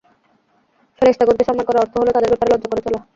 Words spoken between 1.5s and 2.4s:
করার অর্থ হলো, তাদের